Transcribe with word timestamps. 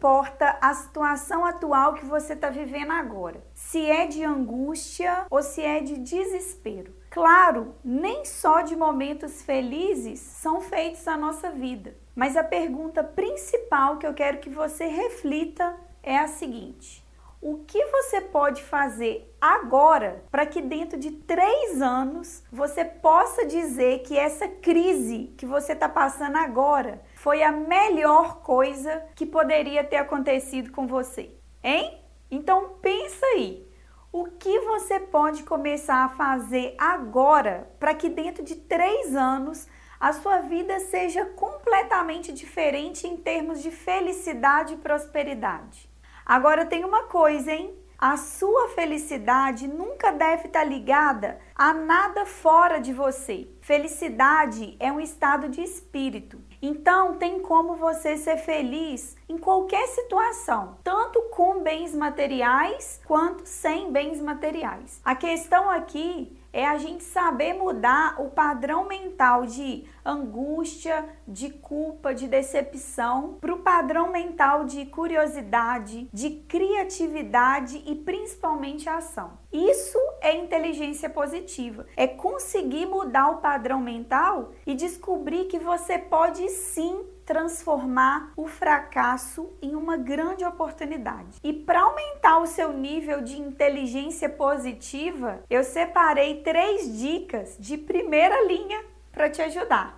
Importa 0.00 0.56
a 0.62 0.72
situação 0.72 1.44
atual 1.44 1.92
que 1.92 2.06
você 2.06 2.32
está 2.32 2.48
vivendo 2.48 2.90
agora, 2.90 3.44
se 3.54 3.84
é 3.84 4.06
de 4.06 4.24
angústia 4.24 5.26
ou 5.28 5.42
se 5.42 5.60
é 5.60 5.80
de 5.80 5.98
desespero. 5.98 6.96
Claro, 7.10 7.74
nem 7.84 8.24
só 8.24 8.62
de 8.62 8.74
momentos 8.74 9.42
felizes 9.42 10.18
são 10.18 10.58
feitos 10.62 11.06
a 11.06 11.18
nossa 11.18 11.50
vida, 11.50 11.94
mas 12.14 12.34
a 12.34 12.42
pergunta 12.42 13.04
principal 13.04 13.98
que 13.98 14.06
eu 14.06 14.14
quero 14.14 14.38
que 14.38 14.48
você 14.48 14.86
reflita 14.86 15.76
é 16.02 16.16
a 16.16 16.28
seguinte: 16.28 17.04
o 17.42 17.64
que 17.64 17.82
você 17.86 18.20
pode 18.20 18.62
fazer 18.62 19.34
agora 19.40 20.22
para 20.30 20.44
que 20.44 20.60
dentro 20.60 20.98
de 20.98 21.10
três 21.10 21.80
anos 21.80 22.42
você 22.52 22.84
possa 22.84 23.46
dizer 23.46 24.00
que 24.00 24.18
essa 24.18 24.46
crise 24.46 25.32
que 25.38 25.46
você 25.46 25.72
está 25.72 25.88
passando 25.88 26.36
agora 26.36 27.02
foi 27.14 27.42
a 27.42 27.50
melhor 27.50 28.42
coisa 28.42 29.04
que 29.14 29.24
poderia 29.24 29.82
ter 29.82 29.96
acontecido 29.96 30.70
com 30.70 30.86
você? 30.86 31.30
Hein? 31.64 31.98
Então 32.30 32.76
pensa 32.82 33.24
aí. 33.34 33.66
O 34.12 34.24
que 34.24 34.60
você 34.60 35.00
pode 35.00 35.44
começar 35.44 36.04
a 36.04 36.08
fazer 36.10 36.74
agora 36.76 37.70
para 37.78 37.94
que 37.94 38.10
dentro 38.10 38.42
de 38.42 38.56
três 38.56 39.14
anos 39.14 39.66
a 39.98 40.12
sua 40.12 40.40
vida 40.40 40.78
seja 40.80 41.24
completamente 41.24 42.32
diferente 42.32 43.06
em 43.06 43.16
termos 43.16 43.62
de 43.62 43.70
felicidade 43.70 44.74
e 44.74 44.78
prosperidade? 44.78 45.89
Agora 46.30 46.64
tem 46.64 46.84
uma 46.84 47.08
coisa, 47.08 47.50
hein? 47.50 47.74
A 47.98 48.16
sua 48.16 48.68
felicidade 48.68 49.66
nunca 49.66 50.12
deve 50.12 50.46
estar 50.46 50.62
ligada 50.62 51.40
a 51.56 51.74
nada 51.74 52.24
fora 52.24 52.78
de 52.78 52.92
você. 52.92 53.48
Felicidade 53.60 54.76
é 54.78 54.92
um 54.92 55.00
estado 55.00 55.48
de 55.48 55.60
espírito. 55.60 56.40
Então, 56.62 57.16
tem 57.16 57.40
como 57.40 57.74
você 57.74 58.16
ser 58.16 58.36
feliz 58.36 59.16
em 59.28 59.36
qualquer 59.36 59.88
situação, 59.88 60.78
tanto 60.84 61.20
com 61.30 61.64
bens 61.64 61.92
materiais 61.96 63.00
quanto 63.04 63.44
sem 63.44 63.90
bens 63.90 64.20
materiais. 64.20 65.00
A 65.04 65.16
questão 65.16 65.68
aqui 65.68 66.39
é 66.52 66.66
a 66.66 66.76
gente 66.78 67.04
saber 67.04 67.54
mudar 67.54 68.20
o 68.20 68.30
padrão 68.30 68.86
mental 68.86 69.46
de 69.46 69.84
angústia, 70.04 71.08
de 71.26 71.50
culpa, 71.50 72.14
de 72.14 72.26
decepção 72.26 73.38
para 73.40 73.54
o 73.54 73.60
padrão 73.60 74.10
mental 74.10 74.64
de 74.64 74.86
curiosidade, 74.86 76.08
de 76.12 76.30
criatividade 76.48 77.82
e 77.86 77.94
principalmente 77.94 78.88
ação. 78.88 79.38
Isso 79.52 79.98
é 80.20 80.36
inteligência 80.36 81.08
positiva. 81.08 81.86
É 81.96 82.06
conseguir 82.06 82.86
mudar 82.86 83.30
o 83.30 83.38
padrão 83.38 83.80
mental 83.80 84.52
e 84.66 84.74
descobrir 84.74 85.46
que 85.46 85.58
você 85.58 85.98
pode 85.98 86.48
sim 86.48 87.04
transformar 87.30 88.32
o 88.36 88.48
fracasso 88.48 89.56
em 89.62 89.76
uma 89.76 89.96
grande 89.96 90.44
oportunidade. 90.44 91.38
E 91.44 91.52
para 91.52 91.82
aumentar 91.82 92.38
o 92.38 92.46
seu 92.46 92.72
nível 92.72 93.20
de 93.20 93.38
inteligência 93.40 94.28
positiva, 94.28 95.40
eu 95.48 95.62
separei 95.62 96.42
três 96.42 96.98
dicas 96.98 97.56
de 97.56 97.78
primeira 97.78 98.44
linha 98.48 98.84
para 99.12 99.30
te 99.30 99.40
ajudar. 99.42 99.94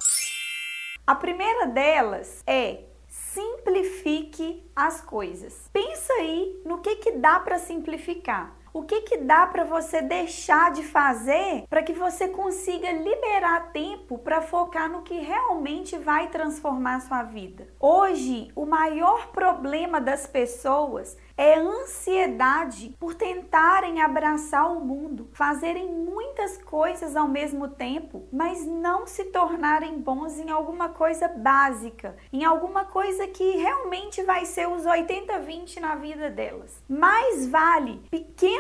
A 1.06 1.15
primeira 1.15 1.69
delas 1.69 2.43
é 2.47 2.84
simplifique 3.09 4.70
as 4.76 5.00
coisas. 5.00 5.70
Pensa 5.72 6.12
aí 6.12 6.60
no 6.66 6.82
que, 6.82 6.97
que 6.97 7.12
dá 7.12 7.41
para 7.41 7.59
simplificar. 7.59 8.54
O 8.74 8.82
que, 8.84 9.02
que 9.02 9.18
dá 9.18 9.46
para 9.46 9.64
você 9.64 10.00
deixar 10.00 10.70
de 10.70 10.82
fazer 10.82 11.64
para 11.68 11.82
que 11.82 11.92
você 11.92 12.26
consiga 12.28 12.90
liberar 12.90 13.70
tempo 13.70 14.16
para 14.16 14.40
focar 14.40 14.90
no 14.90 15.02
que 15.02 15.18
realmente 15.18 15.98
vai 15.98 16.28
transformar 16.28 16.96
a 16.96 17.00
sua 17.00 17.22
vida? 17.22 17.68
Hoje, 17.78 18.50
o 18.56 18.64
maior 18.64 19.28
problema 19.28 20.00
das 20.00 20.26
pessoas 20.26 21.18
é 21.36 21.58
ansiedade 21.58 22.94
por 22.98 23.14
tentarem 23.14 24.00
abraçar 24.00 24.70
o 24.70 24.80
mundo, 24.80 25.28
fazerem 25.32 25.88
muitas 25.88 26.58
coisas 26.58 27.16
ao 27.16 27.28
mesmo 27.28 27.68
tempo, 27.68 28.26
mas 28.32 28.64
não 28.64 29.06
se 29.06 29.24
tornarem 29.24 29.98
bons 29.98 30.38
em 30.38 30.50
alguma 30.50 30.90
coisa 30.90 31.28
básica, 31.28 32.16
em 32.32 32.44
alguma 32.44 32.84
coisa 32.84 33.26
que 33.26 33.56
realmente 33.56 34.22
vai 34.22 34.46
ser 34.46 34.68
os 34.68 34.84
80-20 34.84 35.80
na 35.80 35.94
vida 35.94 36.30
delas. 36.30 36.82
Mais 36.88 37.48
vale 37.48 38.02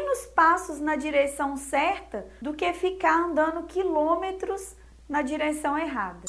pequenos 0.02 0.26
passos 0.26 0.80
na 0.80 0.96
direção 0.96 1.56
certa 1.56 2.26
do 2.40 2.52
que 2.52 2.72
ficar 2.72 3.24
andando 3.24 3.62
quilômetros 3.62 4.76
na 5.08 5.22
direção 5.22 5.78
errada. 5.78 6.22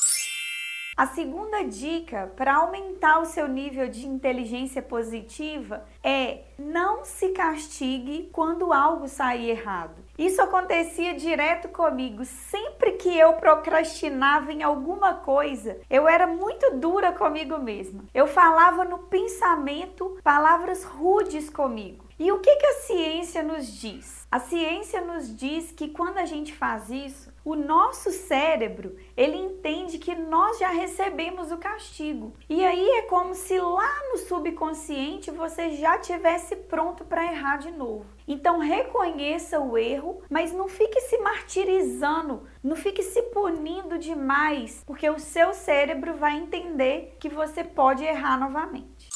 A 0.95 1.07
segunda 1.07 1.63
dica 1.63 2.31
para 2.35 2.57
aumentar 2.57 3.19
o 3.19 3.25
seu 3.25 3.47
nível 3.47 3.89
de 3.89 4.05
inteligência 4.05 4.79
positiva 4.79 5.83
é 6.03 6.41
não 6.55 7.03
se 7.03 7.29
castigue 7.29 8.29
quando 8.31 8.71
algo 8.71 9.07
sair 9.07 9.49
errado. 9.49 9.95
Isso 10.15 10.39
acontecia 10.39 11.15
direto 11.15 11.67
comigo. 11.69 12.23
Sempre 12.23 12.91
que 12.91 13.17
eu 13.17 13.33
procrastinava 13.33 14.53
em 14.53 14.61
alguma 14.61 15.15
coisa, 15.15 15.79
eu 15.89 16.07
era 16.07 16.27
muito 16.27 16.77
dura 16.77 17.11
comigo 17.11 17.57
mesma. 17.57 18.03
Eu 18.13 18.27
falava 18.27 18.85
no 18.85 18.99
pensamento 18.99 20.19
palavras 20.23 20.83
rudes 20.83 21.49
comigo. 21.49 22.05
E 22.19 22.31
o 22.31 22.39
que, 22.39 22.55
que 22.55 22.65
a 22.65 22.73
ciência 22.81 23.22
nos 23.41 23.67
diz? 23.79 24.27
A 24.29 24.39
ciência 24.39 25.01
nos 25.01 25.35
diz 25.35 25.71
que 25.71 25.89
quando 25.89 26.17
a 26.17 26.25
gente 26.25 26.53
faz 26.53 26.89
isso, 26.89 27.31
o 27.45 27.55
nosso 27.55 28.11
cérebro, 28.11 28.95
ele 29.15 29.37
entende 29.37 29.97
que 29.97 30.15
nós 30.15 30.59
já 30.59 30.69
recebemos 30.69 31.51
o 31.51 31.57
castigo. 31.57 32.33
E 32.49 32.63
aí 32.63 32.89
é 32.97 33.01
como 33.03 33.33
se 33.33 33.57
lá 33.59 33.91
no 34.11 34.17
subconsciente 34.17 35.31
você 35.31 35.71
já 35.71 35.97
tivesse 35.97 36.55
pronto 36.55 37.03
para 37.05 37.25
errar 37.25 37.57
de 37.57 37.71
novo. 37.71 38.05
Então 38.27 38.59
reconheça 38.59 39.59
o 39.59 39.77
erro, 39.77 40.21
mas 40.29 40.53
não 40.53 40.67
fique 40.67 40.99
se 41.01 41.17
martirizando, 41.17 42.47
não 42.63 42.75
fique 42.75 43.03
se 43.03 43.21
punindo 43.23 43.97
demais, 43.97 44.83
porque 44.85 45.09
o 45.09 45.19
seu 45.19 45.53
cérebro 45.53 46.15
vai 46.15 46.37
entender 46.37 47.15
que 47.19 47.29
você 47.29 47.63
pode 47.63 48.03
errar 48.03 48.39
novamente. 48.39 49.12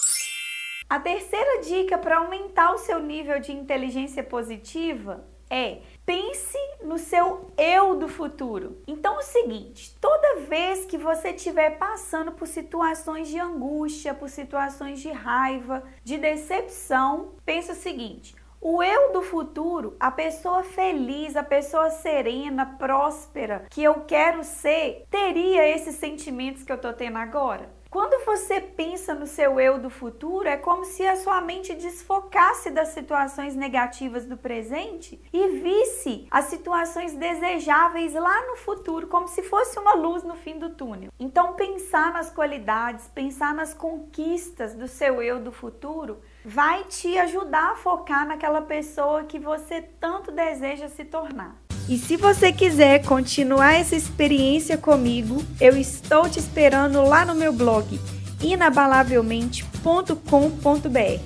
A 0.90 1.02
terceira 1.02 1.62
dica 1.64 1.98
para 1.98 2.20
aumentar 2.20 2.74
o 2.74 2.78
seu 2.78 3.00
nível 3.00 3.42
de 3.42 3.52
inteligência 3.52 4.24
positiva 4.24 5.28
é 5.50 5.80
pense 6.06 6.58
no 6.81 6.98
seu 6.98 7.52
eu 7.58 7.96
do 7.96 8.08
futuro. 8.08 8.81
Então 8.88 9.16
é 9.16 9.18
o 9.18 9.22
seguinte, 9.22 9.97
toda 10.00 10.46
vez 10.47 10.86
que 10.86 10.97
você 10.97 11.31
estiver 11.31 11.72
passando 11.72 12.31
por 12.31 12.47
situações 12.47 13.28
de 13.28 13.38
angústia, 13.38 14.14
por 14.14 14.30
situações 14.30 15.02
de 15.02 15.12
raiva, 15.12 15.84
de 16.06 16.18
decepção, 16.18 17.34
pense 17.46 17.70
o 17.70 17.76
seguinte: 17.76 18.34
o 18.61 18.82
eu 18.82 19.11
do 19.11 19.22
futuro, 19.22 19.97
a 20.00 20.09
pessoa 20.09 20.64
feliz, 20.64 21.35
a 21.35 21.44
pessoa 21.44 21.90
serena, 21.90 22.66
próspera, 22.66 23.66
que 23.70 23.84
eu 23.84 24.06
quero 24.06 24.41
ser, 24.41 25.06
teria 25.11 25.67
esses 25.67 25.96
sentimentos 25.96 26.64
que 26.64 26.72
eu 26.72 26.78
tô 26.78 26.94
tendo 26.94 27.17
agora? 27.17 27.76
Quando 27.89 28.25
você 28.25 28.59
pensa 28.59 29.13
no 29.13 29.25
seu 29.25 29.59
eu 29.59 29.79
do 29.79 29.89
futuro, 29.89 30.47
é 30.47 30.57
como 30.57 30.84
se 30.84 31.05
a 31.05 31.16
sua 31.16 31.39
mente 31.41 31.73
desfocasse 31.73 32.69
das 32.69 32.89
situações 32.89 33.55
negativas 33.55 34.25
do 34.25 34.35
presente 34.35 35.22
e 35.31 35.47
visse 35.59 36.28
as 36.29 36.45
situações 36.45 37.13
desejáveis 37.13 38.13
lá 38.13 38.47
no 38.47 38.57
futuro, 38.57 39.07
como 39.07 39.28
se 39.28 39.41
fosse 39.43 39.79
uma 39.79 39.93
luz 39.93 40.23
no 40.23 40.35
fim 40.35 40.59
do 40.59 40.72
túnel. 40.72 41.11
Então, 41.19 41.53
pensar 41.53 42.11
nas 42.11 42.29
qualidades, 42.29 43.07
pensar 43.07 43.53
nas 43.53 43.73
conquistas 43.73 44.73
do 44.73 44.87
seu 44.87 45.22
eu 45.22 45.39
do 45.39 45.51
futuro 45.51 46.19
vai 46.43 46.84
te 46.85 47.17
ajudar 47.17 47.72
a 47.72 47.75
focar 47.75 48.28
naquela 48.28 48.61
pessoa 48.61 49.23
que 49.23 49.39
você 49.39 49.81
tanto 49.81 50.31
deseja 50.31 50.87
se 50.89 51.05
tornar. 51.05 51.66
E 51.89 51.97
se 51.97 52.17
você 52.17 52.51
quiser 52.51 53.03
continuar 53.03 53.73
essa 53.73 53.95
experiência 53.95 54.78
comigo, 54.78 55.43
eu 55.59 55.75
estou 55.78 56.29
te 56.29 56.37
esperando 56.37 57.01
lá 57.03 57.25
no 57.25 57.34
meu 57.34 57.53
blog 57.53 57.99
inabalavelmente.com.br. 58.41 61.22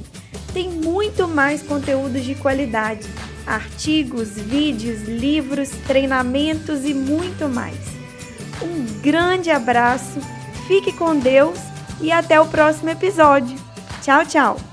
Tem 0.53 0.69
muito 0.69 1.27
mais 1.27 1.63
conteúdo 1.63 2.19
de 2.19 2.35
qualidade, 2.35 3.07
artigos, 3.45 4.35
vídeos, 4.35 5.03
livros, 5.03 5.69
treinamentos 5.87 6.85
e 6.85 6.93
muito 6.93 7.49
mais. 7.49 7.79
Um 8.61 8.85
grande 9.01 9.49
abraço, 9.49 10.19
fique 10.67 10.91
com 10.93 11.17
Deus 11.17 11.57
e 11.99 12.11
até 12.11 12.39
o 12.39 12.45
próximo 12.45 12.89
episódio. 12.89 13.57
Tchau, 14.01 14.23
tchau! 14.25 14.70